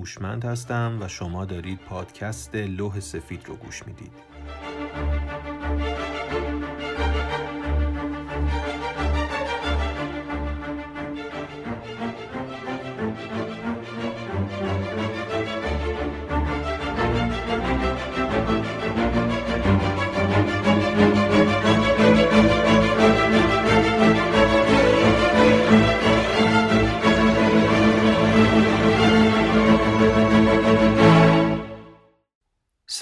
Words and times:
هوشمند 0.00 0.44
هستم 0.44 0.98
و 1.00 1.08
شما 1.08 1.44
دارید 1.44 1.78
پادکست 1.78 2.54
لوح 2.54 3.00
سفید 3.00 3.42
رو 3.46 3.56
گوش 3.56 3.86
می‌دید. 3.86 4.12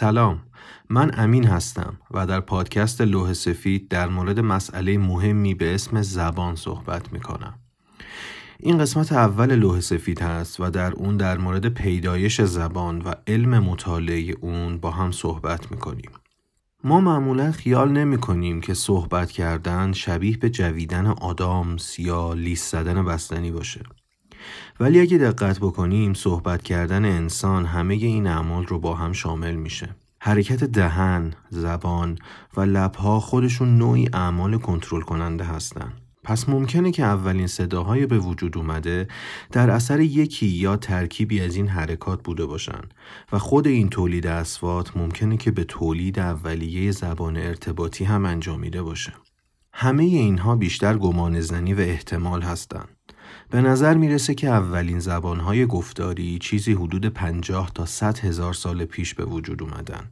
سلام 0.09 0.41
من 0.91 1.11
امین 1.15 1.47
هستم 1.47 1.98
و 2.11 2.27
در 2.27 2.41
پادکست 2.41 3.01
لوح 3.01 3.33
سفید 3.33 3.89
در 3.89 4.09
مورد 4.09 4.41
مسئله 4.41 4.98
مهمی 4.98 5.55
به 5.55 5.75
اسم 5.75 6.03
زبان 6.03 6.57
صحبت 6.57 7.12
می 7.12 7.21
کنم. 7.21 7.59
این 8.59 8.79
قسمت 8.79 9.12
اول 9.12 9.55
لوح 9.55 9.81
سفید 9.81 10.23
هست 10.23 10.61
و 10.61 10.71
در 10.71 10.93
اون 10.93 11.17
در 11.17 11.39
مورد 11.39 11.69
پیدایش 11.69 12.41
زبان 12.41 13.03
و 13.03 13.15
علم 13.27 13.59
مطالعه 13.59 14.34
اون 14.41 14.78
با 14.78 14.91
هم 14.91 15.12
صحبت 15.12 15.73
می 15.73 15.78
کنیم. 15.78 16.11
ما 16.84 17.00
معمولا 17.00 17.53
خیال 17.53 17.93
نمی 17.93 18.19
کنیم 18.19 18.61
که 18.61 18.75
صحبت 18.75 19.31
کردن 19.31 19.93
شبیه 19.93 20.37
به 20.37 20.50
جویدن 20.50 21.06
آدامس 21.06 21.98
یا 21.98 22.33
لیست 22.33 22.72
زدن 22.72 23.05
بستنی 23.05 23.50
باشه. 23.50 23.81
ولی 24.81 25.00
اگه 25.00 25.19
دقت 25.19 25.58
بکنیم 25.58 26.14
صحبت 26.14 26.62
کردن 26.62 27.05
انسان 27.05 27.64
همه 27.64 27.94
این 27.94 28.27
اعمال 28.27 28.67
رو 28.67 28.78
با 28.78 28.94
هم 28.94 29.12
شامل 29.12 29.55
میشه. 29.55 29.89
حرکت 30.20 30.64
دهن، 30.64 31.34
زبان 31.50 32.19
و 32.56 32.61
لبها 32.61 33.20
خودشون 33.20 33.78
نوعی 33.78 34.09
اعمال 34.12 34.59
کنترل 34.59 35.00
کننده 35.00 35.44
هستن. 35.44 35.92
پس 36.25 36.48
ممکنه 36.48 36.91
که 36.91 37.03
اولین 37.03 37.47
صداهای 37.47 38.06
به 38.06 38.19
وجود 38.19 38.59
اومده 38.59 39.09
در 39.53 39.70
اثر 39.70 40.00
یکی 40.00 40.47
یا 40.47 40.77
ترکیبی 40.77 41.41
از 41.41 41.56
این 41.56 41.69
حرکات 41.69 42.22
بوده 42.22 42.47
باشن 42.47 42.81
و 43.33 43.39
خود 43.39 43.66
این 43.66 43.89
تولید 43.89 44.27
اسوات 44.27 44.97
ممکنه 44.97 45.36
که 45.36 45.50
به 45.50 45.64
تولید 45.64 46.19
اولیه 46.19 46.91
زبان 46.91 47.36
ارتباطی 47.36 48.05
هم 48.05 48.25
انجامیده 48.25 48.83
باشه. 48.83 49.12
همه 49.72 50.03
اینها 50.03 50.56
بیشتر 50.56 50.97
گمان 50.97 51.41
زنی 51.41 51.75
و 51.75 51.81
احتمال 51.81 52.42
هستند. 52.42 52.89
به 53.50 53.60
نظر 53.60 53.96
می‌رسه 53.96 54.34
که 54.34 54.48
اولین 54.48 54.98
زبانهای 54.98 55.66
گفتاری 55.66 56.38
چیزی 56.38 56.72
حدود 56.72 57.06
50 57.06 57.70
تا 57.74 57.86
100 57.86 58.18
هزار 58.18 58.54
سال 58.54 58.84
پیش 58.84 59.14
به 59.14 59.24
وجود 59.24 59.62
اومدن. 59.62 60.10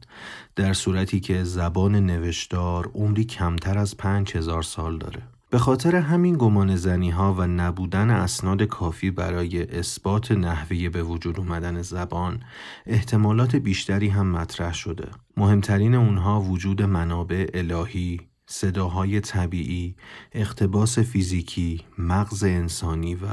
در 0.55 0.73
صورتی 0.73 1.19
که 1.19 1.43
زبان 1.43 1.95
نوشتار 1.95 2.91
عمری 2.93 3.23
کمتر 3.23 3.77
از 3.77 3.97
5 3.97 4.35
هزار 4.37 4.63
سال 4.63 4.97
داره. 4.97 5.21
به 5.49 5.57
خاطر 5.57 5.95
همین 5.95 6.35
گمان 6.37 6.75
زنی 6.75 7.09
ها 7.09 7.33
و 7.33 7.47
نبودن 7.47 8.09
اسناد 8.09 8.63
کافی 8.63 9.11
برای 9.11 9.79
اثبات 9.79 10.31
نحوه 10.31 10.89
به 10.89 11.03
وجود 11.03 11.39
اومدن 11.39 11.81
زبان 11.81 12.39
احتمالات 12.85 13.55
بیشتری 13.55 14.09
هم 14.09 14.31
مطرح 14.31 14.73
شده. 14.73 15.07
مهمترین 15.37 15.95
اونها 15.95 16.41
وجود 16.41 16.81
منابع 16.81 17.45
الهی 17.53 18.19
صداهای 18.49 19.19
طبیعی، 19.19 19.95
اقتباس 20.31 20.99
فیزیکی، 20.99 21.85
مغز 21.97 22.43
انسانی 22.43 23.15
و 23.15 23.27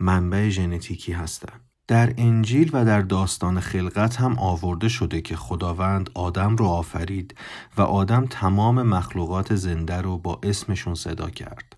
منبع 0.00 0.48
ژنتیکی 0.48 1.12
هستند. 1.12 1.60
در 1.88 2.14
انجیل 2.16 2.70
و 2.72 2.84
در 2.84 3.00
داستان 3.00 3.60
خلقت 3.60 4.16
هم 4.16 4.38
آورده 4.38 4.88
شده 4.88 5.20
که 5.20 5.36
خداوند 5.36 6.10
آدم 6.14 6.56
رو 6.56 6.66
آفرید 6.66 7.34
و 7.76 7.82
آدم 7.82 8.26
تمام 8.30 8.82
مخلوقات 8.82 9.54
زنده 9.54 10.00
رو 10.00 10.18
با 10.18 10.40
اسمشون 10.42 10.94
صدا 10.94 11.30
کرد. 11.30 11.76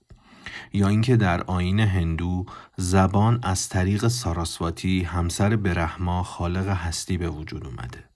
یا 0.72 0.88
اینکه 0.88 1.16
در 1.16 1.42
آین 1.42 1.80
هندو 1.80 2.46
زبان 2.76 3.38
از 3.42 3.68
طریق 3.68 4.08
ساراسواتی 4.08 5.02
همسر 5.02 5.56
برهما 5.56 6.22
خالق 6.22 6.68
هستی 6.68 7.18
به 7.18 7.28
وجود 7.28 7.66
اومده. 7.66 8.09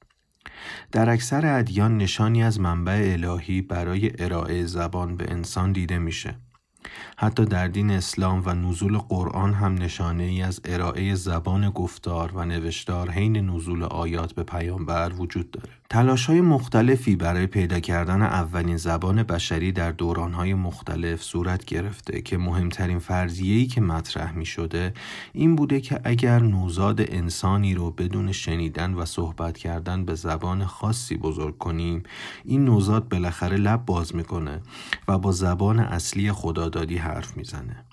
در 0.93 1.11
اکثر 1.11 1.59
ادیان 1.59 1.99
نشانی 1.99 2.43
از 2.43 2.61
منبع 2.61 3.11
الهی 3.13 3.63
برای 3.63 4.11
ارائه 4.19 4.67
زبان 4.67 5.17
به 5.17 5.31
انسان 5.31 5.73
دیده 5.73 5.99
میشه. 5.99 6.35
حتی 7.17 7.45
در 7.45 7.69
دین 7.69 7.91
اسلام 7.91 8.43
و 8.47 8.55
نزول 8.55 8.99
قرآن 8.99 9.55
هم 9.55 9.75
نشانه 9.75 10.23
ای 10.23 10.43
از 10.43 10.61
ارائه 10.65 11.15
زبان 11.15 11.71
گفتار 11.71 12.33
و 12.35 12.45
نوشتار 12.45 13.11
حین 13.11 13.51
نزول 13.51 13.83
آیات 13.83 14.33
به 14.33 14.43
پیامبر 14.43 15.13
وجود 15.13 15.51
داره. 15.51 15.84
تلاش 15.91 16.27
های 16.27 16.41
مختلفی 16.41 17.17
برای 17.17 17.47
پیدا 17.47 17.81
کردن 17.81 18.23
اولین 18.23 18.77
زبان 18.77 19.23
بشری 19.23 19.73
در 19.73 19.91
دوران 19.91 20.55
مختلف 20.55 21.23
صورت 21.23 21.65
گرفته 21.65 22.23
که 22.23 22.39
مهمترین 22.39 22.99
فرضیه‌ای 22.99 23.67
که 23.67 23.81
مطرح 23.81 24.33
می 24.33 24.47
شده 24.47 24.95
این 25.33 25.57
بوده 25.57 25.81
که 25.81 26.01
اگر 26.05 26.39
نوزاد 26.39 27.01
انسانی 27.01 27.75
رو 27.75 27.91
بدون 27.91 28.33
شنیدن 28.33 28.95
و 28.95 29.05
صحبت 29.05 29.59
کردن 29.59 30.05
به 30.05 30.15
زبان 30.15 30.65
خاصی 30.65 31.17
بزرگ 31.17 31.59
کنیم 31.59 32.03
این 32.45 32.65
نوزاد 32.65 33.09
بالاخره 33.09 33.57
لب 33.57 33.87
باز 33.87 34.17
می‌کنه 34.17 34.61
و 35.09 35.19
با 35.19 35.33
زبان 35.33 35.81
اصلی 35.81 36.33
خدادادی 36.33 36.97
حرف 36.97 37.37
می‌زنه. 37.37 37.85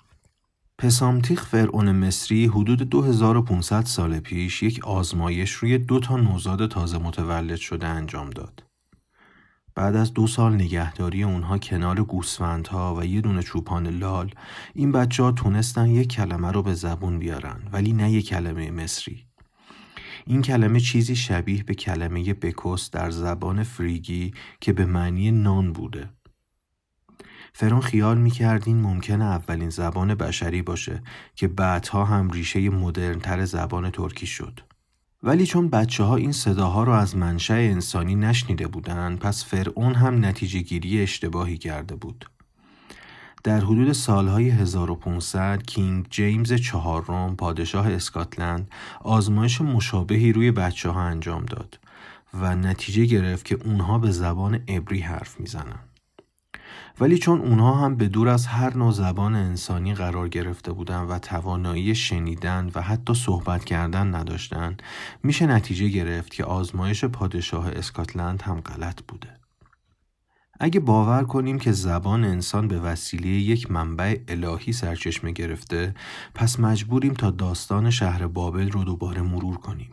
پسامتیخ 0.82 1.46
فرعون 1.46 1.92
مصری 1.92 2.46
حدود 2.46 2.82
2500 2.82 3.84
سال 3.84 4.20
پیش 4.20 4.62
یک 4.62 4.84
آزمایش 4.84 5.52
روی 5.52 5.78
دو 5.78 6.00
تا 6.00 6.16
نوزاد 6.16 6.68
تازه 6.68 6.98
متولد 6.98 7.56
شده 7.56 7.86
انجام 7.86 8.30
داد. 8.30 8.64
بعد 9.74 9.96
از 9.96 10.12
دو 10.12 10.26
سال 10.26 10.54
نگهداری 10.54 11.22
اونها 11.22 11.58
کنار 11.58 12.04
گوسفندها 12.04 12.96
و 12.96 13.04
یه 13.04 13.20
دونه 13.20 13.42
چوپان 13.42 13.86
لال 13.86 14.34
این 14.74 14.92
بچه 14.92 15.22
ها 15.22 15.32
تونستن 15.32 15.86
یک 15.86 16.08
کلمه 16.08 16.50
رو 16.50 16.62
به 16.62 16.74
زبون 16.74 17.18
بیارن 17.18 17.62
ولی 17.72 17.92
نه 17.92 18.12
یک 18.12 18.28
کلمه 18.28 18.70
مصری. 18.70 19.26
این 20.26 20.42
کلمه 20.42 20.80
چیزی 20.80 21.16
شبیه 21.16 21.62
به 21.62 21.74
کلمه 21.74 22.34
بکوس 22.34 22.90
در 22.90 23.10
زبان 23.10 23.62
فریگی 23.62 24.34
که 24.60 24.72
به 24.72 24.84
معنی 24.84 25.30
نان 25.30 25.72
بوده. 25.72 26.10
فرون 27.52 27.80
خیال 27.80 28.18
می‌کرد 28.18 28.62
این 28.66 28.80
ممکنه 28.80 29.24
اولین 29.24 29.70
زبان 29.70 30.14
بشری 30.14 30.62
باشه 30.62 31.02
که 31.36 31.48
بعدها 31.48 32.04
هم 32.04 32.30
ریشه 32.30 32.70
مدرنتر 32.70 33.44
زبان 33.44 33.90
ترکی 33.90 34.26
شد. 34.26 34.60
ولی 35.22 35.46
چون 35.46 35.68
بچه 35.68 36.04
ها 36.04 36.16
این 36.16 36.32
صداها 36.32 36.84
رو 36.84 36.92
از 36.92 37.16
منشأ 37.16 37.54
انسانی 37.54 38.14
نشنیده 38.14 38.66
بودند 38.66 39.18
پس 39.18 39.44
فرعون 39.44 39.94
هم 39.94 40.24
نتیجه 40.24 40.60
گیری 40.60 41.02
اشتباهی 41.02 41.58
کرده 41.58 41.96
بود. 41.96 42.26
در 43.44 43.60
حدود 43.60 43.92
سالهای 43.92 44.50
1500 44.50 45.62
کینگ 45.62 46.06
جیمز 46.10 46.52
چهارم 46.52 47.36
پادشاه 47.36 47.88
اسکاتلند 47.88 48.70
آزمایش 49.00 49.60
مشابهی 49.60 50.32
روی 50.32 50.50
بچه 50.50 50.90
ها 50.90 51.02
انجام 51.02 51.44
داد 51.44 51.78
و 52.34 52.54
نتیجه 52.54 53.04
گرفت 53.04 53.44
که 53.44 53.58
اونها 53.64 53.98
به 53.98 54.10
زبان 54.10 54.54
عبری 54.54 55.00
حرف 55.00 55.40
می‌زنن. 55.40 55.78
ولی 57.00 57.18
چون 57.18 57.40
اونها 57.40 57.74
هم 57.74 57.96
به 57.96 58.08
دور 58.08 58.28
از 58.28 58.46
هر 58.46 58.76
نوع 58.76 58.92
زبان 58.92 59.34
انسانی 59.34 59.94
قرار 59.94 60.28
گرفته 60.28 60.72
بودن 60.72 61.00
و 61.00 61.18
توانایی 61.18 61.94
شنیدن 61.94 62.70
و 62.74 62.82
حتی 62.82 63.14
صحبت 63.14 63.64
کردن 63.64 64.14
نداشتن 64.14 64.76
میشه 65.22 65.46
نتیجه 65.46 65.88
گرفت 65.88 66.32
که 66.32 66.44
آزمایش 66.44 67.04
پادشاه 67.04 67.68
اسکاتلند 67.68 68.42
هم 68.42 68.60
غلط 68.60 69.02
بوده. 69.08 69.28
اگه 70.60 70.80
باور 70.80 71.24
کنیم 71.24 71.58
که 71.58 71.72
زبان 71.72 72.24
انسان 72.24 72.68
به 72.68 72.80
وسیله 72.80 73.28
یک 73.28 73.70
منبع 73.70 74.16
الهی 74.28 74.72
سرچشمه 74.72 75.32
گرفته 75.32 75.94
پس 76.34 76.60
مجبوریم 76.60 77.14
تا 77.14 77.30
داستان 77.30 77.90
شهر 77.90 78.26
بابل 78.26 78.70
رو 78.70 78.84
دوباره 78.84 79.22
مرور 79.22 79.56
کنیم. 79.56 79.90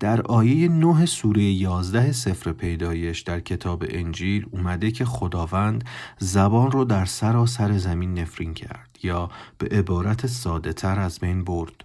در 0.00 0.22
آیه 0.22 0.68
9 0.68 1.06
سوره 1.06 1.42
11 1.42 2.12
سفر 2.12 2.52
پیدایش 2.52 3.20
در 3.20 3.40
کتاب 3.40 3.84
انجیل 3.88 4.46
اومده 4.50 4.90
که 4.90 5.04
خداوند 5.04 5.84
زبان 6.18 6.70
رو 6.70 6.84
در 6.84 7.04
سراسر 7.04 7.78
زمین 7.78 8.18
نفرین 8.18 8.54
کرد 8.54 8.98
یا 9.02 9.30
به 9.58 9.66
عبارت 9.66 10.26
ساده 10.26 10.72
تر 10.72 10.98
از 10.98 11.18
بین 11.18 11.44
برد. 11.44 11.84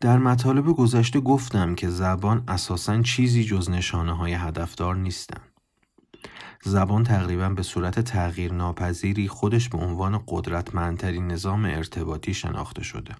در 0.00 0.18
مطالب 0.18 0.66
گذشته 0.66 1.20
گفتم 1.20 1.74
که 1.74 1.88
زبان 1.88 2.44
اساسا 2.48 3.02
چیزی 3.02 3.44
جز 3.44 3.70
نشانه 3.70 4.16
های 4.16 4.32
هدفدار 4.32 4.96
نیستن. 4.96 5.40
زبان 6.64 7.04
تقریبا 7.04 7.48
به 7.48 7.62
صورت 7.62 8.00
تغییر 8.00 8.52
ناپذیری 8.52 9.28
خودش 9.28 9.68
به 9.68 9.78
عنوان 9.78 10.22
قدرتمندترین 10.28 11.26
نظام 11.26 11.64
ارتباطی 11.64 12.34
شناخته 12.34 12.82
شده. 12.82 13.14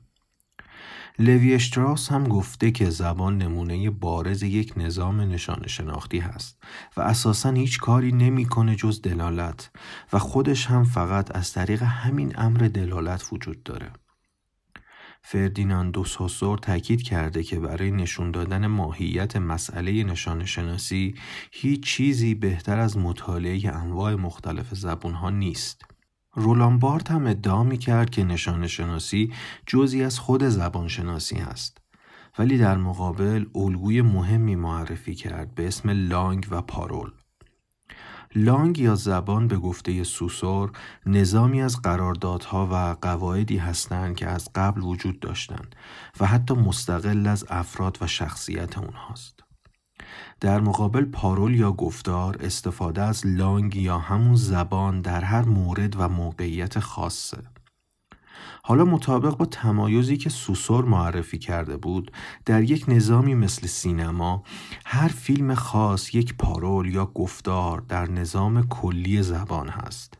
لوی 1.18 1.54
اشتراس 1.54 2.12
هم 2.12 2.24
گفته 2.24 2.70
که 2.70 2.90
زبان 2.90 3.38
نمونه 3.38 3.90
بارز 3.90 4.42
یک 4.42 4.72
نظام 4.76 5.20
نشان 5.20 5.66
شناختی 5.66 6.18
هست 6.18 6.58
و 6.96 7.00
اساسا 7.00 7.50
هیچ 7.50 7.80
کاری 7.80 8.12
نمی‌کنه 8.12 8.76
جز 8.76 9.02
دلالت 9.02 9.70
و 10.12 10.18
خودش 10.18 10.66
هم 10.66 10.84
فقط 10.84 11.36
از 11.36 11.52
طریق 11.52 11.82
همین 11.82 12.32
امر 12.38 12.58
دلالت 12.58 13.28
وجود 13.32 13.62
داره. 13.62 13.92
فردیناندو 15.22 16.04
سوسور 16.04 16.58
تاکید 16.58 17.02
کرده 17.02 17.42
که 17.42 17.60
برای 17.60 17.90
نشون 17.90 18.30
دادن 18.30 18.66
ماهیت 18.66 19.36
مسئله 19.36 20.04
نشان 20.04 20.44
شناسی 20.44 21.14
هیچ 21.52 21.84
چیزی 21.84 22.34
بهتر 22.34 22.78
از 22.78 22.96
مطالعه 22.98 23.70
انواع 23.74 24.14
مختلف 24.14 24.74
زبونها 24.74 25.30
نیست. 25.30 25.95
رولان 26.36 26.78
بارت 26.78 27.10
هم 27.10 27.26
ادعا 27.26 27.62
می 27.62 27.78
کرد 27.78 28.10
که 28.10 28.24
نشان 28.24 28.66
شناسی 28.66 29.32
جزی 29.66 30.02
از 30.02 30.18
خود 30.18 30.48
زبان 30.48 30.88
شناسی 30.88 31.36
است. 31.36 31.78
ولی 32.38 32.58
در 32.58 32.76
مقابل 32.76 33.46
الگوی 33.54 34.02
مهمی 34.02 34.56
معرفی 34.56 35.14
کرد 35.14 35.54
به 35.54 35.66
اسم 35.66 35.90
لانگ 35.90 36.46
و 36.50 36.62
پارول. 36.62 37.10
لانگ 38.34 38.78
یا 38.78 38.94
زبان 38.94 39.48
به 39.48 39.56
گفته 39.56 40.04
سوسور 40.04 40.72
نظامی 41.06 41.62
از 41.62 41.82
قراردادها 41.82 42.68
و 42.72 42.96
قواعدی 43.02 43.56
هستند 43.56 44.16
که 44.16 44.26
از 44.26 44.48
قبل 44.54 44.80
وجود 44.80 45.20
داشتند 45.20 45.76
و 46.20 46.26
حتی 46.26 46.54
مستقل 46.54 47.26
از 47.26 47.44
افراد 47.48 47.98
و 48.00 48.06
شخصیت 48.06 48.78
اونهاست. 48.78 49.40
در 50.40 50.60
مقابل 50.60 51.04
پارول 51.04 51.54
یا 51.54 51.72
گفتار 51.72 52.36
استفاده 52.40 53.02
از 53.02 53.26
لانگ 53.26 53.76
یا 53.76 53.98
همون 53.98 54.34
زبان 54.34 55.00
در 55.00 55.20
هر 55.20 55.42
مورد 55.42 56.00
و 56.00 56.08
موقعیت 56.08 56.78
خاصه. 56.78 57.38
حالا 58.62 58.84
مطابق 58.84 59.36
با 59.36 59.44
تمایزی 59.44 60.16
که 60.16 60.30
سوسور 60.30 60.84
معرفی 60.84 61.38
کرده 61.38 61.76
بود 61.76 62.12
در 62.44 62.62
یک 62.62 62.84
نظامی 62.88 63.34
مثل 63.34 63.66
سینما 63.66 64.42
هر 64.86 65.08
فیلم 65.08 65.54
خاص 65.54 66.14
یک 66.14 66.34
پارول 66.34 66.94
یا 66.94 67.06
گفتار 67.06 67.82
در 67.88 68.10
نظام 68.10 68.68
کلی 68.68 69.22
زبان 69.22 69.68
هست 69.68 70.18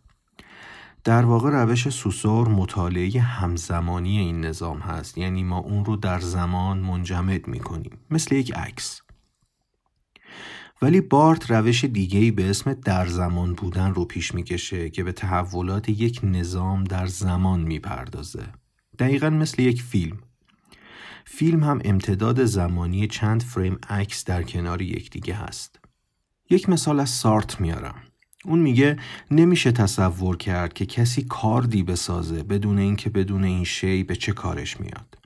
در 1.05 1.25
واقع 1.25 1.51
روش 1.51 1.89
سوسور 1.89 2.49
مطالعه 2.49 3.21
همزمانی 3.21 4.19
این 4.19 4.41
نظام 4.41 4.79
هست 4.79 5.19
یعنی 5.19 5.43
ما 5.43 5.59
اون 5.59 5.85
رو 5.85 5.97
در 5.97 6.21
زمان 6.21 6.79
منجمد 6.79 7.49
می 7.49 7.61
کنیم 7.61 7.99
مثل 8.11 8.35
یک 8.35 8.55
عکس 8.55 9.03
ولی 10.83 11.01
بارت 11.01 11.51
روش 11.51 11.85
دیگهی 11.85 12.31
به 12.31 12.51
اسم 12.51 12.75
در 12.75 13.07
زمان 13.07 13.53
بودن 13.53 13.95
رو 13.95 14.05
پیش 14.05 14.35
می‌کشه 14.35 14.91
که 14.91 15.05
به 15.05 15.13
تحولات 15.13 15.89
یک 15.89 16.21
نظام 16.23 16.85
در 16.85 17.07
زمان 17.07 17.61
می‌پردازه. 17.61 18.47
دقیقا 18.99 19.31
مثل 19.31 19.63
یک 19.63 19.83
فیلم. 19.83 20.19
فیلم 21.25 21.65
هم 21.65 21.81
امتداد 21.85 22.45
زمانی 22.45 23.07
چند 23.07 23.43
فریم 23.43 23.79
عکس 23.89 24.25
در 24.25 24.43
کنار 24.43 24.83
یکدیگه 24.83 25.35
هست. 25.35 25.79
یک 26.51 26.69
مثال 26.69 27.01
از 27.01 27.11
سارت 27.11 27.61
میارم. 27.61 27.95
اون 28.45 28.59
میگه 28.59 28.97
نمیشه 29.31 29.73
تصور 29.73 30.37
کرد 30.37 30.73
که 30.73 30.87
کسی 30.87 31.23
کاردی 31.23 31.83
بسازه 31.83 32.43
بدون 32.43 32.79
اینکه 32.79 33.11
بدون 33.11 33.45
این 33.45 33.65
شی 33.65 34.05
به 34.05 34.17
چه 34.17 34.33
کارش 34.33 34.81
میاد. 34.81 35.19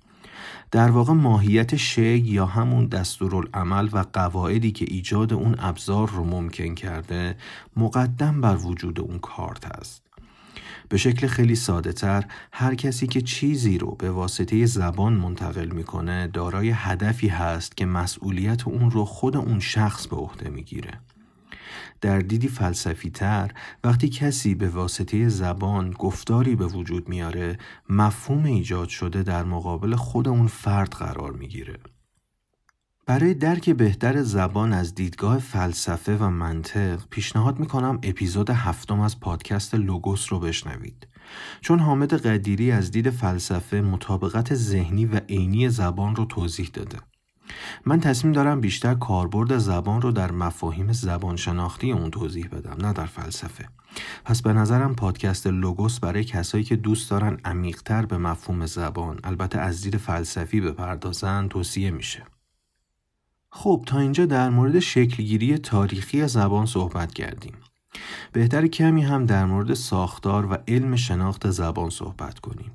در 0.71 0.91
واقع 0.91 1.13
ماهیت 1.13 1.77
شی 1.77 2.19
یا 2.19 2.47
همون 2.47 2.87
دستورالعمل 2.87 3.89
و 3.93 4.05
قواعدی 4.13 4.73
که 4.73 4.87
ایجاد 4.89 5.33
اون 5.33 5.57
ابزار 5.59 6.09
رو 6.09 6.25
ممکن 6.25 6.75
کرده 6.75 7.37
مقدم 7.77 8.41
بر 8.41 8.57
وجود 8.57 9.01
اون 9.01 9.19
کارت 9.19 9.67
است. 9.67 10.03
به 10.89 10.97
شکل 10.97 11.27
خیلی 11.27 11.55
ساده 11.55 11.93
تر 11.93 12.25
هر 12.53 12.75
کسی 12.75 13.07
که 13.07 13.21
چیزی 13.21 13.79
رو 13.79 13.95
به 13.95 14.11
واسطه 14.11 14.67
زبان 14.67 15.13
منتقل 15.13 15.69
می‌کنه 15.69 16.27
دارای 16.27 16.71
هدفی 16.71 17.29
هست 17.29 17.77
که 17.77 17.87
مسئولیت 17.87 18.69
اون 18.69 18.91
رو 18.91 19.05
خود 19.05 19.37
اون 19.37 19.61
شخص 19.61 20.07
به 20.07 20.17
عهده 20.17 20.51
می‌گیره. 20.51 21.01
در 22.01 22.19
دیدی 22.19 22.49
فلسفی 22.49 23.11
تر 23.11 23.51
وقتی 23.85 24.09
کسی 24.09 24.55
به 24.55 24.69
واسطه 24.69 25.29
زبان 25.29 25.91
گفتاری 25.91 26.57
به 26.57 26.67
وجود 26.67 27.09
میاره 27.09 27.59
مفهوم 27.89 28.45
ایجاد 28.45 28.89
شده 28.89 29.23
در 29.23 29.45
مقابل 29.45 29.97
خود 29.97 30.29
اون 30.29 30.47
فرد 30.47 30.91
قرار 30.91 31.33
می‌گیره. 31.33 31.79
برای 33.07 33.35
درک 33.35 33.71
بهتر 33.71 34.23
زبان 34.23 34.73
از 34.73 34.95
دیدگاه 34.95 35.39
فلسفه 35.39 36.17
و 36.17 36.31
منطق 36.31 37.01
پیشنهاد 37.11 37.59
می‌کنم 37.59 37.99
اپیزود 38.03 38.51
هفتم 38.51 39.01
از 39.01 39.21
پادکست 39.21 39.75
لوگوس 39.75 40.33
رو 40.33 40.41
بشنوید 40.41 41.07
چون 41.61 41.79
حامد 41.79 42.15
قدیری 42.15 42.73
از 42.73 42.91
دید 42.91 43.11
فلسفه 43.11 43.81
مطابقت 43.81 44.55
ذهنی 44.55 45.07
و 45.07 45.21
عینی 45.29 45.69
زبان 45.69 46.17
رو 46.17 46.25
توضیح 46.25 46.71
داده 46.73 46.99
من 47.87 48.01
تصمیم 48.01 48.33
دارم 48.33 48.61
بیشتر 48.61 48.95
کاربرد 48.95 49.59
زبان 49.59 50.03
رو 50.03 50.13
در 50.13 50.33
مفاهیم 50.33 50.93
زبان 50.93 51.37
شناختی 51.37 51.93
اون 51.93 52.11
توضیح 52.11 52.49
بدم 52.49 52.87
نه 52.87 52.93
در 52.93 53.07
فلسفه. 53.07 53.69
پس 54.25 54.43
به 54.43 54.53
نظرم 54.53 54.95
پادکست 54.95 55.47
لوگوس 55.47 56.01
برای 56.01 56.25
کسایی 56.25 56.65
که 56.65 56.77
دوست 56.77 57.11
دارن 57.11 57.39
عمیقتر 57.45 58.07
به 58.07 58.19
مفهوم 58.19 58.67
زبان 58.67 59.21
البته 59.25 59.59
از 59.59 59.83
دید 59.83 59.97
فلسفی 59.97 60.61
بپردازن 60.61 61.49
توصیه 61.49 61.91
میشه. 61.91 62.23
خب 63.53 63.85
تا 63.87 63.99
اینجا 63.99 64.27
در 64.27 64.51
مورد 64.51 64.79
شکلگیری 64.79 65.59
تاریخی 65.59 66.29
زبان 66.29 66.67
صحبت 66.67 67.15
کردیم. 67.15 67.55
بهتر 68.33 68.67
کمی 68.67 69.03
هم 69.03 69.27
در 69.27 69.45
مورد 69.45 69.75
ساختار 69.75 70.53
و 70.53 70.57
علم 70.69 70.97
شناخت 70.97 71.51
زبان 71.51 71.91
صحبت 71.91 72.39
کنیم. 72.39 72.71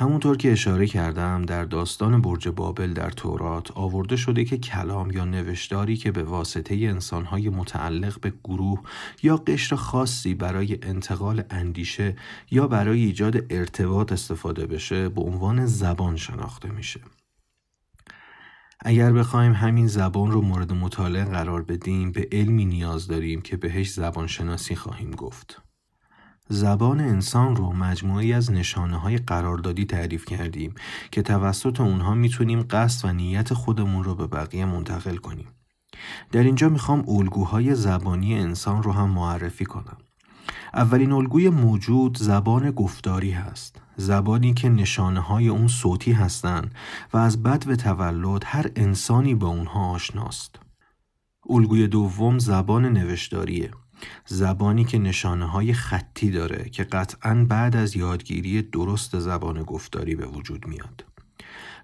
همونطور 0.00 0.36
که 0.36 0.52
اشاره 0.52 0.86
کردم 0.86 1.42
در 1.42 1.64
داستان 1.64 2.20
برج 2.20 2.48
بابل 2.48 2.92
در 2.92 3.10
تورات 3.10 3.70
آورده 3.70 4.16
شده 4.16 4.44
که 4.44 4.58
کلام 4.58 5.10
یا 5.10 5.24
نوشتاری 5.24 5.96
که 5.96 6.12
به 6.12 6.22
واسطه 6.22 6.74
انسانهای 6.74 7.48
متعلق 7.48 8.20
به 8.20 8.32
گروه 8.44 8.80
یا 9.22 9.36
قشر 9.36 9.76
خاصی 9.76 10.34
برای 10.34 10.78
انتقال 10.82 11.42
اندیشه 11.50 12.16
یا 12.50 12.66
برای 12.66 13.04
ایجاد 13.04 13.52
ارتباط 13.52 14.12
استفاده 14.12 14.66
بشه 14.66 15.08
به 15.08 15.20
عنوان 15.20 15.66
زبان 15.66 16.16
شناخته 16.16 16.68
میشه. 16.68 17.00
اگر 18.80 19.12
بخوایم 19.12 19.52
همین 19.52 19.86
زبان 19.86 20.30
رو 20.30 20.40
مورد 20.40 20.72
مطالعه 20.72 21.24
قرار 21.24 21.62
بدیم 21.62 22.12
به 22.12 22.28
علمی 22.32 22.64
نیاز 22.64 23.06
داریم 23.06 23.40
که 23.40 23.56
بهش 23.56 23.90
زبان 23.90 24.26
شناسی 24.26 24.74
خواهیم 24.74 25.10
گفت. 25.10 25.67
زبان 26.48 27.00
انسان 27.00 27.56
رو 27.56 27.72
مجموعی 27.72 28.32
از 28.32 28.52
نشانه 28.52 28.96
های 28.96 29.16
قراردادی 29.16 29.84
تعریف 29.84 30.24
کردیم 30.24 30.74
که 31.10 31.22
توسط 31.22 31.80
اونها 31.80 32.14
می‌تونیم 32.14 32.62
قصد 32.62 33.08
و 33.08 33.12
نیت 33.12 33.54
خودمون 33.54 34.04
رو 34.04 34.14
به 34.14 34.26
بقیه 34.26 34.64
منتقل 34.64 35.16
کنیم. 35.16 35.48
در 36.32 36.42
اینجا 36.42 36.68
می‌خوام 36.68 37.04
الگوهای 37.08 37.74
زبانی 37.74 38.34
انسان 38.34 38.82
رو 38.82 38.92
هم 38.92 39.10
معرفی 39.10 39.64
کنم. 39.64 39.96
اولین 40.74 41.12
الگوی 41.12 41.48
موجود 41.48 42.18
زبان 42.18 42.70
گفتاری 42.70 43.30
هست. 43.30 43.80
زبانی 43.96 44.54
که 44.54 44.68
نشانه 44.68 45.20
های 45.20 45.48
اون 45.48 45.68
صوتی 45.68 46.12
هستند 46.12 46.74
و 47.12 47.16
از 47.16 47.42
بد 47.42 47.66
به 47.66 47.76
تولد 47.76 48.42
هر 48.46 48.70
انسانی 48.76 49.34
به 49.34 49.46
اونها 49.46 49.90
آشناست. 49.90 50.58
الگوی 51.50 51.86
دوم 51.86 52.38
زبان 52.38 52.84
نوشتاریه. 52.84 53.70
زبانی 54.26 54.84
که 54.84 54.98
نشانه 54.98 55.46
های 55.46 55.72
خطی 55.72 56.30
داره 56.30 56.70
که 56.70 56.84
قطعا 56.84 57.46
بعد 57.48 57.76
از 57.76 57.96
یادگیری 57.96 58.62
درست 58.62 59.18
زبان 59.18 59.62
گفتاری 59.62 60.14
به 60.14 60.26
وجود 60.26 60.66
میاد. 60.66 61.04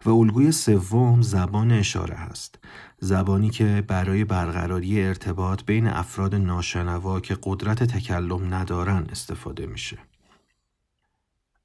و 0.04 0.10
الگوی 0.10 0.52
سوم 0.52 1.22
زبان 1.22 1.72
اشاره 1.72 2.14
هست. 2.14 2.58
زبانی 3.00 3.50
که 3.50 3.84
برای 3.88 4.24
برقراری 4.24 5.02
ارتباط 5.02 5.64
بین 5.64 5.86
افراد 5.86 6.34
ناشنوا 6.34 7.20
که 7.20 7.38
قدرت 7.42 7.82
تکلم 7.82 8.54
ندارن 8.54 9.06
استفاده 9.10 9.66
میشه. 9.66 9.98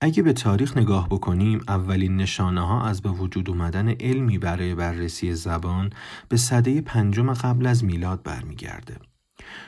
اگه 0.02 0.24
به 0.24 0.34
تاریخ 0.34 0.78
نگاه 0.78 1.10
بکنیم 1.10 1.62
اولین 1.68 2.18
نشانه 2.18 2.68
ها 2.68 2.86
از 2.86 3.02
به 3.02 3.10
وجود 3.10 3.50
اومدن 3.50 3.90
علمی 3.90 4.38
برای 4.38 4.76
بررسی 4.76 5.34
زبان 5.34 5.90
به 6.30 6.38
صده 6.38 6.82
پنجم 6.82 7.34
قبل 7.34 7.66
از 7.66 7.84
میلاد 7.84 8.24
برمیگرده. 8.24 9.09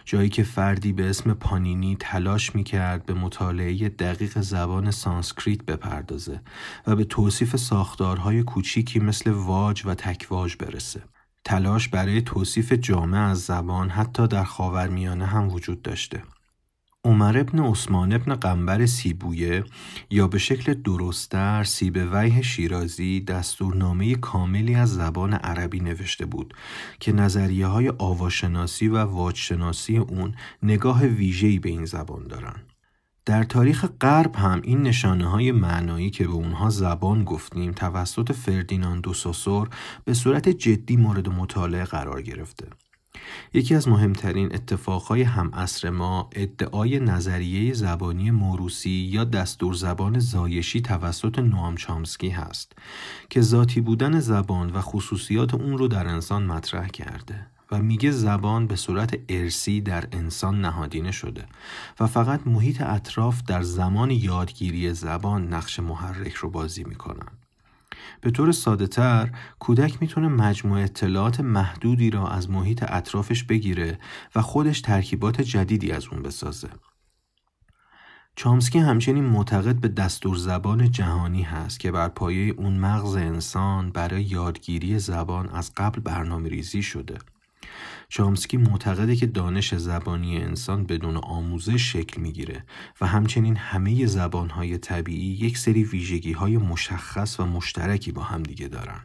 جایی 0.05 0.29
که 0.29 0.43
فردی 0.43 0.93
به 0.93 1.09
اسم 1.09 1.33
پانینی 1.33 1.97
تلاش 1.99 2.55
می 2.55 2.63
کرد 2.63 3.05
به 3.05 3.13
مطالعه 3.13 3.89
دقیق 3.89 4.39
زبان 4.39 4.91
سانسکریت 4.91 5.63
بپردازه 5.65 6.41
و 6.87 6.95
به 6.95 7.03
توصیف 7.03 7.55
ساختارهای 7.55 8.43
کوچیکی 8.43 8.99
مثل 8.99 9.31
واج 9.31 9.81
و 9.85 9.95
تکواژ 9.95 10.55
برسه. 10.59 11.03
تلاش 11.43 11.87
برای 11.87 12.21
توصیف 12.21 12.73
جامع 12.73 13.29
از 13.29 13.41
زبان 13.41 13.89
حتی 13.89 14.27
در 14.27 14.43
خاورمیانه 14.43 15.25
هم 15.25 15.49
وجود 15.49 15.81
داشته. 15.81 16.23
عمر 17.05 17.37
ابن 17.37 17.59
عثمان 17.59 18.13
ابن 18.13 18.35
قنبر 18.35 18.85
سیبویه 18.85 19.63
یا 20.09 20.27
به 20.27 20.37
شکل 20.37 20.73
درستتر 20.73 21.63
سیب 21.63 21.95
ویه 22.11 22.41
شیرازی 22.41 23.19
دستورنامه 23.19 24.15
کاملی 24.15 24.75
از 24.75 24.93
زبان 24.93 25.33
عربی 25.33 25.79
نوشته 25.79 26.25
بود 26.25 26.53
که 26.99 27.11
نظریه 27.11 27.67
های 27.67 27.89
آواشناسی 27.97 28.87
و 28.87 28.97
واجشناسی 28.97 29.97
اون 29.97 30.35
نگاه 30.63 31.03
ویژه‌ای 31.03 31.59
به 31.59 31.69
این 31.69 31.85
زبان 31.85 32.27
دارن. 32.27 32.55
در 33.25 33.43
تاریخ 33.43 33.85
غرب 34.01 34.35
هم 34.35 34.61
این 34.63 34.81
نشانه 34.81 35.29
های 35.29 35.51
معنایی 35.51 36.09
که 36.09 36.27
به 36.27 36.33
اونها 36.33 36.69
زبان 36.69 37.23
گفتیم 37.23 37.71
توسط 37.71 38.31
فردیناند 38.31 39.13
سوسور 39.13 39.69
به 40.05 40.13
صورت 40.13 40.49
جدی 40.49 40.97
مورد 40.97 41.29
مطالعه 41.29 41.83
قرار 41.83 42.21
گرفته. 42.21 42.67
یکی 43.53 43.75
از 43.75 43.87
مهمترین 43.87 44.55
اتفاقهای 44.55 45.21
هم 45.21 45.53
اصر 45.53 45.89
ما 45.89 46.29
ادعای 46.31 46.99
نظریه 46.99 47.73
زبانی 47.73 48.31
موروسی 48.31 48.89
یا 48.89 49.23
دستور 49.23 49.73
زبان 49.73 50.19
زایشی 50.19 50.81
توسط 50.81 51.39
نوام 51.39 51.75
چامسکی 51.75 52.29
هست 52.29 52.71
که 53.29 53.41
ذاتی 53.41 53.81
بودن 53.81 54.19
زبان 54.19 54.69
و 54.69 54.81
خصوصیات 54.81 55.53
اون 55.53 55.77
رو 55.77 55.87
در 55.87 56.07
انسان 56.07 56.45
مطرح 56.45 56.87
کرده 56.87 57.47
و 57.71 57.81
میگه 57.81 58.11
زبان 58.11 58.67
به 58.67 58.75
صورت 58.75 59.19
ارسی 59.29 59.81
در 59.81 60.07
انسان 60.11 60.61
نهادینه 60.61 61.11
شده 61.11 61.45
و 61.99 62.07
فقط 62.07 62.47
محیط 62.47 62.81
اطراف 62.81 63.43
در 63.43 63.61
زمان 63.61 64.11
یادگیری 64.11 64.93
زبان 64.93 65.53
نقش 65.53 65.79
محرک 65.79 66.33
رو 66.33 66.49
بازی 66.49 66.83
می‌کنن. 66.83 67.40
به 68.21 68.31
طور 68.31 68.51
ساده 68.51 68.87
تر 68.87 69.29
کودک 69.59 70.01
می‌تونه 70.01 70.27
مجموعه 70.27 70.83
اطلاعات 70.83 71.39
محدودی 71.39 72.09
را 72.09 72.27
از 72.27 72.49
محیط 72.49 72.83
اطرافش 72.87 73.43
بگیره 73.43 73.99
و 74.35 74.41
خودش 74.41 74.81
ترکیبات 74.81 75.41
جدیدی 75.41 75.91
از 75.91 76.05
اون 76.11 76.21
بسازه. 76.23 76.69
چامسکی 78.35 78.79
همچنین 78.79 79.23
معتقد 79.23 79.75
به 79.75 79.87
دستور 79.87 80.35
زبان 80.35 80.91
جهانی 80.91 81.41
هست 81.41 81.79
که 81.79 81.91
بر 81.91 82.07
پایه 82.07 82.53
اون 82.57 82.77
مغز 82.77 83.15
انسان 83.15 83.91
برای 83.91 84.23
یادگیری 84.23 84.99
زبان 84.99 85.49
از 85.49 85.71
قبل 85.77 86.01
برنامه 86.01 86.49
ریزی 86.49 86.83
شده. 86.83 87.17
چامسکی 88.09 88.57
معتقده 88.57 89.15
که 89.15 89.25
دانش 89.25 89.75
زبانی 89.75 90.37
انسان 90.37 90.85
بدون 90.85 91.17
آموزش 91.17 91.91
شکل 91.91 92.21
می‌گیره 92.21 92.65
و 93.01 93.07
همچنین 93.07 93.55
همه 93.55 94.05
زبانهای 94.05 94.77
طبیعی 94.77 95.33
یک 95.33 95.57
سری 95.57 95.83
ویژگی 95.83 96.31
های 96.31 96.57
مشخص 96.57 97.39
و 97.39 97.45
مشترکی 97.45 98.11
با 98.11 98.23
هم 98.23 98.43
دیگه 98.43 98.67
دارن. 98.67 98.99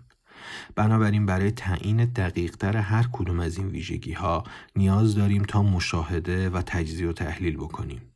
بنابراین 0.75 1.27
برای 1.27 1.51
تعیین 1.51 2.05
دقیقتر 2.05 2.77
هر 2.77 3.09
کدوم 3.13 3.41
از 3.41 3.59
این 3.59 3.69
ویژگی 3.69 4.13
ها 4.13 4.45
نیاز 4.77 5.15
داریم 5.15 5.43
تا 5.43 5.63
مشاهده 5.63 6.51
و 6.51 6.63
تجزیه 6.63 7.09
و 7.09 7.13
تحلیل 7.13 7.57
بکنیم. 7.57 8.16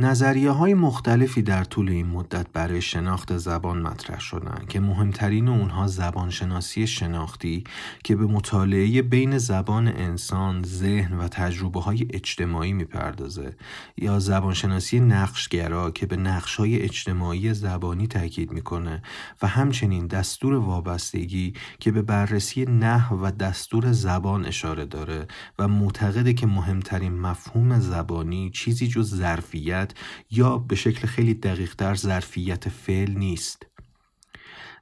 نظریه 0.00 0.50
های 0.50 0.74
مختلفی 0.74 1.42
در 1.42 1.64
طول 1.64 1.88
این 1.88 2.06
مدت 2.06 2.46
برای 2.52 2.82
شناخت 2.82 3.36
زبان 3.36 3.82
مطرح 3.82 4.20
شدند 4.20 4.68
که 4.68 4.80
مهمترین 4.80 5.48
اونها 5.48 5.86
زبانشناسی 5.86 6.86
شناختی 6.86 7.64
که 8.04 8.16
به 8.16 8.26
مطالعه 8.26 9.02
بین 9.02 9.38
زبان 9.38 9.88
انسان، 9.88 10.62
ذهن 10.62 11.18
و 11.18 11.28
تجربه 11.28 11.80
های 11.80 12.06
اجتماعی 12.10 12.72
می‌پردازه 12.72 13.56
یا 13.96 14.18
زبانشناسی 14.18 15.00
نقشگرا 15.00 15.90
که 15.90 16.06
به 16.06 16.16
نقش 16.16 16.56
های 16.56 16.82
اجتماعی 16.82 17.54
زبانی 17.54 18.06
تاکید 18.06 18.52
می‌کنه 18.52 19.02
و 19.42 19.46
همچنین 19.46 20.06
دستور 20.06 20.54
وابستگی 20.54 21.54
که 21.80 21.92
به 21.92 22.02
بررسی 22.02 22.64
نحو 22.64 23.26
و 23.26 23.30
دستور 23.30 23.92
زبان 23.92 24.46
اشاره 24.46 24.84
داره 24.84 25.26
و 25.58 25.68
معتقده 25.68 26.32
که 26.32 26.46
مهمترین 26.46 27.20
مفهوم 27.20 27.80
زبانی 27.80 28.50
چیزی 28.50 28.88
جز 28.88 29.14
ظرفیت 29.14 29.89
یا 30.30 30.58
به 30.58 30.76
شکل 30.76 31.06
خیلی 31.06 31.34
دقیق 31.34 31.94
ظرفیت 31.94 32.68
فعل 32.68 33.10
نیست. 33.10 33.66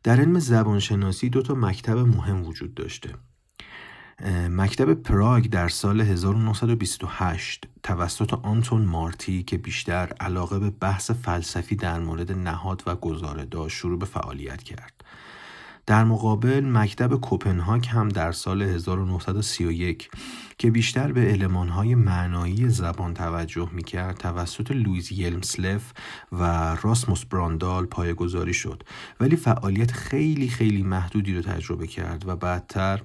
در 0.02 0.20
علم 0.20 0.38
زبانشناسی 0.38 1.28
دو 1.28 1.42
تا 1.42 1.54
مکتب 1.54 1.98
مهم 1.98 2.44
وجود 2.44 2.74
داشته. 2.74 3.14
مکتب 4.48 4.94
پراگ 4.94 5.46
در 5.46 5.68
سال 5.68 6.00
1928 6.00 7.68
توسط 7.82 8.34
آنتون 8.34 8.84
مارتی 8.84 9.42
که 9.42 9.58
بیشتر 9.58 10.12
علاقه 10.20 10.58
به 10.58 10.70
بحث 10.70 11.10
فلسفی 11.10 11.76
در 11.76 12.00
مورد 12.00 12.32
نهاد 12.32 12.82
و 12.86 12.96
گزاره 12.96 13.44
داشت 13.44 13.76
شروع 13.76 13.98
به 13.98 14.06
فعالیت 14.06 14.62
کرد. 14.62 14.97
در 15.88 16.04
مقابل 16.04 16.64
مکتب 16.64 17.14
کوپنهاگ 17.14 17.86
هم 17.88 18.08
در 18.08 18.32
سال 18.32 18.62
1931 18.62 20.10
که 20.58 20.70
بیشتر 20.70 21.12
به 21.12 21.20
علمانهای 21.20 21.94
معنایی 21.94 22.68
زبان 22.68 23.14
توجه 23.14 23.68
می‌کرد 23.72 24.16
توسط 24.16 24.70
لویز 24.70 25.12
یلمسلف 25.12 25.92
و 26.32 26.74
راسموس 26.82 27.24
براندال 27.24 27.86
پایگذاری 27.86 28.54
شد. 28.54 28.82
ولی 29.20 29.36
فعالیت 29.36 29.92
خیلی 29.92 30.48
خیلی 30.48 30.82
محدودی 30.82 31.34
رو 31.34 31.42
تجربه 31.42 31.86
کرد 31.86 32.28
و 32.28 32.36
بعدتر 32.36 33.02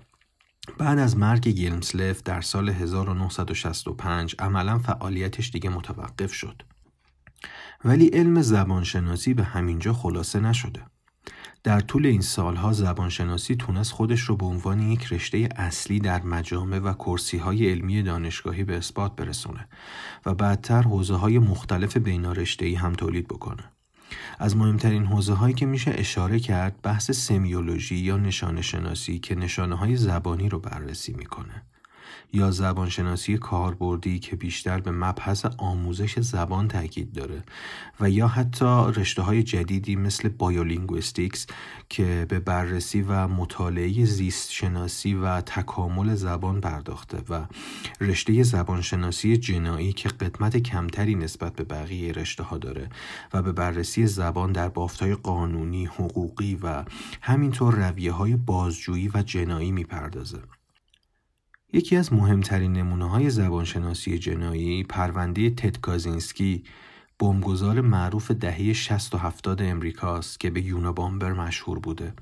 بعد 0.78 1.00
از 1.00 1.18
مرگ 1.18 1.48
یلمسلف 1.48 2.24
در 2.24 2.42
سال 2.42 2.70
1965 2.70 4.36
عملا 4.40 4.78
فعالیتش 4.78 5.52
دیگه 5.52 5.70
متوقف 5.70 6.34
شد. 6.34 6.62
ولی 7.86 8.08
علم 8.08 8.42
زبانشناسی 8.42 9.34
به 9.34 9.44
همینجا 9.44 9.94
خلاصه 9.94 10.40
نشده. 10.40 10.93
در 11.64 11.80
طول 11.80 12.06
این 12.06 12.22
سالها 12.22 12.74
زبانشناسی 12.74 13.56
تونست 13.56 13.92
خودش 13.92 14.22
رو 14.22 14.36
به 14.36 14.46
عنوان 14.46 14.92
یک 14.92 15.14
رشته 15.14 15.50
اصلی 15.56 16.00
در 16.00 16.22
مجامع 16.22 16.80
و 16.80 16.94
کرسی 16.94 17.38
های 17.38 17.72
علمی 17.72 18.04
دانشگاهی 18.04 18.64
به 18.64 18.78
اثبات 18.78 19.16
برسونه 19.16 19.68
و 20.26 20.34
بعدتر 20.34 20.82
حوزه 20.82 21.16
های 21.16 21.40
مختلف 21.40 21.98
بین 21.98 22.26
ای 22.60 22.76
هم 22.76 22.94
تولید 22.94 23.28
بکنه. 23.28 23.64
از 24.40 24.58
مهمترین 24.58 25.06
حوزه 25.06 25.34
هایی 25.34 25.54
که 25.54 25.66
میشه 25.66 25.92
اشاره 25.98 26.40
کرد 26.40 26.82
بحث 26.82 27.12
سمیولوژی 27.12 27.96
یا 27.96 28.18
نشانه 28.18 28.62
شناسی 28.62 29.20
که 29.20 29.36
نشانه 29.36 29.76
های 29.76 29.96
زبانی 29.96 30.50
رو 30.50 30.60
بررسی 30.60 31.14
می‌کنه. 31.14 31.64
یا 32.34 32.52
زبانشناسی 32.52 33.38
کاربردی 33.38 34.20
که 34.20 34.36
بیشتر 34.36 34.80
به 34.80 34.92
مبحث 34.92 35.46
آموزش 35.58 36.20
زبان 36.20 36.68
تاکید 36.68 37.14
داره 37.14 37.44
و 38.00 38.10
یا 38.10 38.28
حتی 38.28 38.92
رشته 38.96 39.22
های 39.22 39.44
جدیدی 39.44 39.96
مثل 39.96 40.30
biolinguistics 40.30 41.48
که 41.90 42.26
به 42.30 42.40
بررسی 42.40 43.02
و 43.02 43.28
مطالعه 43.28 44.06
زیست 44.06 44.52
شناسی 44.52 45.14
و 45.14 45.42
تکامل 45.42 46.16
زبان 46.16 46.62
پرداخته 46.62 47.18
و 47.30 47.46
رشته 48.02 48.44
زبانشناسی 48.44 49.38
جنایی 49.38 49.94
که 49.94 50.10
قدمت 50.10 50.58
کمتری 50.58 51.16
نسبت 51.16 51.54
به 51.54 51.64
بقیه 51.64 52.12
رشته 52.12 52.44
ها 52.44 52.58
داره 52.58 52.90
و 53.34 53.42
به 53.42 53.52
بررسی 53.52 54.08
زبان 54.08 54.52
در 54.52 54.70
بافتهای 54.70 55.16
قانونی، 55.16 55.86
حقوقی 55.86 56.56
و 56.64 56.84
همینطور 57.22 57.90
رویه 57.90 58.12
های 58.12 58.36
بازجویی 58.36 59.12
و 59.14 59.22
جنایی 59.22 59.72
می‌پردازه. 59.72 60.40
یکی 61.76 61.96
از 61.96 62.14
مهمترین 62.14 62.74
نمونه 62.74 63.10
های 63.10 63.30
زبانشناسی 63.30 64.18
جنایی 64.18 64.84
پرونده 64.84 65.50
تد 65.50 65.78
کازینسکی 65.80 66.64
بمبگذار 67.20 67.82
معروف 67.82 68.32
دهه 68.32 68.74
60 68.74 69.16
و 69.16 69.18
70 69.18 69.62
امریکاست 69.62 70.40
که 70.40 70.50
به 70.50 70.62
یونا 70.62 70.92
بامبر 70.92 71.34
مشهور 71.34 71.80
بوده 71.80 72.14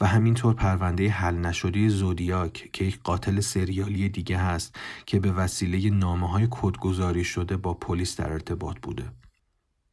و 0.00 0.06
همینطور 0.06 0.54
پرونده 0.54 1.08
حل 1.08 1.34
نشده 1.34 1.88
زودیاک 1.88 2.70
که 2.72 2.84
یک 2.84 3.00
قاتل 3.04 3.40
سریالی 3.40 4.08
دیگه 4.08 4.38
هست 4.38 4.76
که 5.06 5.20
به 5.20 5.32
وسیله 5.32 5.90
نامه 5.90 6.28
های 6.28 6.48
کدگذاری 6.50 7.24
شده 7.24 7.56
با 7.56 7.74
پلیس 7.74 8.16
در 8.16 8.32
ارتباط 8.32 8.76
بوده. 8.82 9.04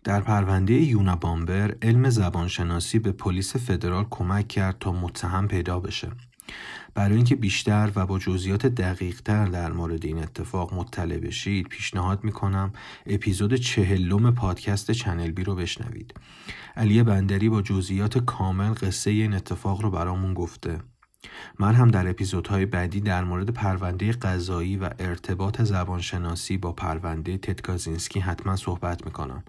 در 0.04 0.22
پرونده 0.22 0.74
یونا 0.74 1.16
بامبر 1.16 1.76
علم 1.82 2.10
زبانشناسی 2.10 3.00
به 3.00 3.12
پلیس 3.12 3.56
فدرال 3.56 4.06
کمک 4.10 4.48
کرد 4.48 4.80
تا 4.80 4.92
متهم 4.92 5.48
پیدا 5.48 5.80
بشه 5.80 6.12
برای 6.94 7.16
اینکه 7.16 7.36
بیشتر 7.36 7.92
و 7.96 8.06
با 8.06 8.20
جزئیات 8.20 8.66
دقیقتر 8.66 9.46
در 9.46 9.72
مورد 9.72 10.06
این 10.06 10.18
اتفاق 10.24 10.74
مطلع 10.74 11.18
بشید 11.18 11.68
پیشنهاد 11.68 12.24
می‌کنم 12.24 12.74
اپیزود 13.06 13.56
چهلم 13.56 14.32
پادکست 14.32 14.92
چنل 14.92 15.32
بی 15.32 15.44
رو 15.44 15.56
بشنوید. 15.56 16.14
علی 16.76 17.04
بندری 17.04 17.50
با 17.50 17.62
جزئیات 17.62 18.18
کامل 18.18 18.74
قصه 18.74 19.12
این 19.12 19.34
اتفاق 19.34 19.82
رو 19.82 19.92
برامون 19.92 20.34
گفته. 20.34 20.80
من 21.60 21.76
هم 21.76 21.88
در 21.88 22.10
اپیزودهای 22.10 22.66
بعدی 22.66 23.02
در 23.02 23.24
مورد 23.24 23.50
پرونده 23.50 24.12
قضایی 24.12 24.78
و 24.78 24.90
ارتباط 25.00 25.62
زبانشناسی 25.62 26.58
با 26.58 26.72
پرونده 26.72 27.38
تدکازینسکی 27.38 28.20
حتما 28.20 28.56
صحبت 28.56 29.06
می‌کنم 29.06 29.44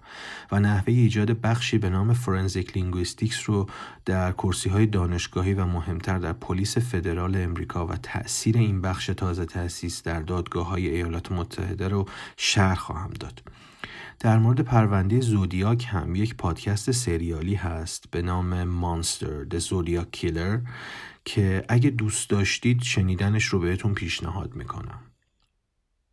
و 0.51 0.59
نحوه 0.59 0.93
ایجاد 0.93 1.31
بخشی 1.31 1.77
به 1.77 1.89
نام 1.89 2.13
forensic 2.13 2.75
linguistics 2.77 3.49
رو 3.49 3.69
در 4.05 4.31
کرسی 4.31 4.69
های 4.69 4.85
دانشگاهی 4.85 5.53
و 5.53 5.65
مهمتر 5.65 6.19
در 6.19 6.33
پلیس 6.33 6.77
فدرال 6.77 7.35
امریکا 7.35 7.87
و 7.87 7.95
تأثیر 7.95 8.57
این 8.57 8.81
بخش 8.81 9.05
تازه 9.05 9.45
تأسیس 9.45 10.03
در 10.03 10.19
دادگاه 10.19 10.67
های 10.67 10.89
ایالات 10.89 11.31
متحده 11.31 11.87
رو 11.87 12.05
شرح 12.37 12.75
خواهم 12.75 13.11
داد. 13.19 13.41
در 14.19 14.37
مورد 14.37 14.61
پرونده 14.61 15.21
زودیاک 15.21 15.87
هم 15.89 16.15
یک 16.15 16.35
پادکست 16.35 16.91
سریالی 16.91 17.55
هست 17.55 18.05
به 18.11 18.21
نام 18.21 18.63
مانستر 18.63 19.43
The 19.43 19.59
Zodiac 19.59 20.17
Killer 20.17 20.59
که 21.25 21.65
اگه 21.69 21.89
دوست 21.89 22.29
داشتید 22.29 22.81
شنیدنش 22.81 23.45
رو 23.45 23.59
بهتون 23.59 23.93
پیشنهاد 23.93 24.55
می‌کنم. 24.55 25.01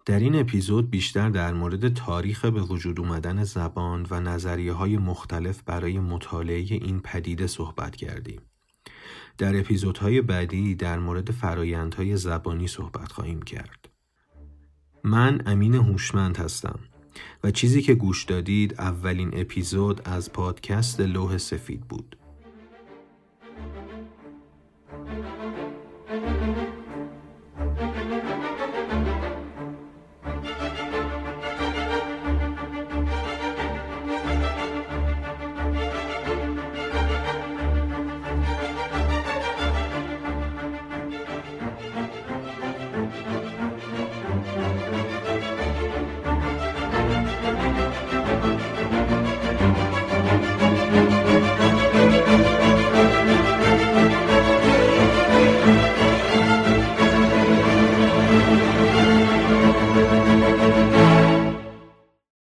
در 0.06 0.18
این 0.18 0.34
اپیزود 0.34 0.90
بیشتر 0.90 1.30
در 1.30 1.54
مورد 1.54 1.94
تاریخ 1.94 2.44
به 2.44 2.62
وجود 2.62 3.00
اومدن 3.00 3.44
زبان 3.44 4.06
و 4.10 4.20
نظریه 4.20 4.72
های 4.72 4.98
مختلف 4.98 5.62
برای 5.62 5.98
مطالعه 5.98 6.64
این 6.70 7.00
پدیده 7.00 7.46
صحبت 7.46 7.96
کردیم. 7.96 8.40
در 9.38 9.58
اپیزودهای 9.60 10.20
بعدی 10.20 10.74
در 10.74 10.98
مورد 10.98 11.30
فرایندهای 11.30 12.16
زبانی 12.16 12.68
صحبت 12.68 13.12
خواهیم 13.12 13.42
کرد. 13.42 13.88
من 15.04 15.42
امین 15.46 15.74
هوشمند 15.74 16.36
هستم 16.36 16.80
و 17.44 17.50
چیزی 17.50 17.82
که 17.82 17.94
گوش 17.94 18.24
دادید 18.24 18.74
اولین 18.80 19.30
اپیزود 19.32 20.00
از 20.04 20.32
پادکست 20.32 21.00
لوح 21.00 21.38
سفید 21.38 21.80
بود. 21.80 22.16